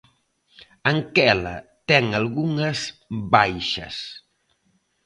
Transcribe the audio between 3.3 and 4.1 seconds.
baixas.